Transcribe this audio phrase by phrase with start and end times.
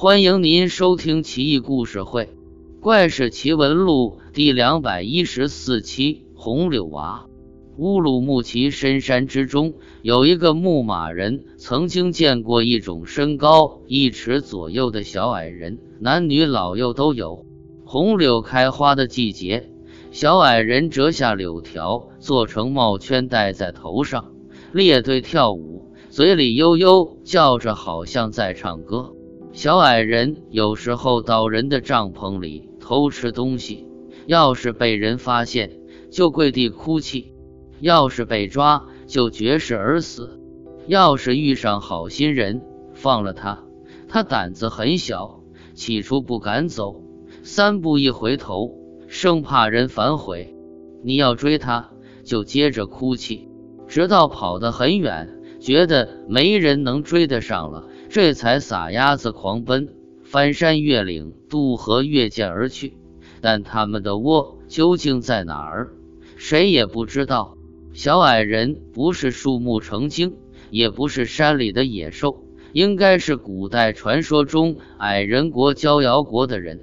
[0.00, 2.26] 欢迎您收听《奇异故事会·
[2.80, 7.26] 怪事奇闻录》第两百一十四期《红柳娃》。
[7.78, 17.44] 乌鲁木齐深山之中，有一个牧马人曾经见过一种身高一尺左右的小矮人，男女老幼都有。
[17.84, 19.68] 红柳开花的季节，
[20.12, 24.30] 小矮人折下柳条，做成帽圈戴在头上，
[24.70, 29.16] 列队跳舞，嘴里悠悠叫着，好像在唱歌。
[29.52, 33.86] 小矮人有时候到人的帐篷里偷吃东西，
[34.26, 35.80] 要是被人发现，
[36.10, 37.32] 就跪地哭泣；
[37.80, 40.38] 要是被抓，就绝食而死。
[40.86, 43.64] 要是遇上好心人，放了他。
[44.06, 45.40] 他胆子很小，
[45.74, 47.02] 起初不敢走，
[47.42, 48.74] 三步一回头，
[49.08, 50.54] 生怕人反悔。
[51.02, 51.90] 你要追他，
[52.22, 53.48] 就接着哭泣，
[53.86, 57.88] 直到跑得很远，觉得没人能追得上了。
[58.08, 59.94] 这才撒丫子狂奔，
[60.24, 62.96] 翻山越岭，渡河越涧而去。
[63.40, 65.92] 但他们的窝究竟在哪儿，
[66.36, 67.56] 谁也不知道。
[67.92, 70.36] 小矮人不是树木成精，
[70.70, 76.80] 也不是山里的野兽，应该是古代传说中矮人国焦瑶国的人。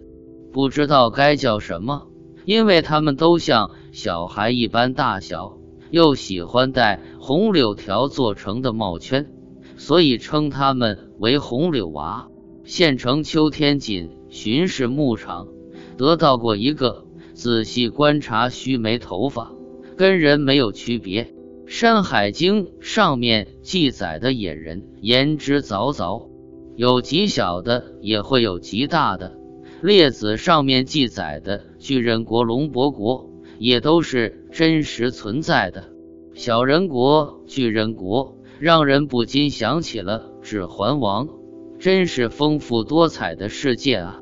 [0.51, 2.07] 不知道该叫什么，
[2.45, 5.57] 因为他们都像小孩一般大小，
[5.89, 9.31] 又喜欢戴红柳条做成的帽圈。
[9.77, 12.29] 所以称他们为红柳娃。
[12.63, 15.47] 县城秋天锦巡视牧场，
[15.97, 19.53] 得到过一个，仔细观察须眉头发，
[19.95, 21.23] 跟人没有区别。
[21.67, 26.27] 《山海经》上面记载的野人，言之凿凿，
[26.75, 29.37] 有极小的，也会有极大的。
[29.85, 33.29] 《列子》上面记载的巨人国龙伯国，
[33.59, 35.89] 也都是真实存在的。
[36.33, 38.37] 小人国、巨人国。
[38.59, 41.27] 让人不禁想起了《指环王》，
[41.79, 44.19] 真是丰富多彩的世界啊！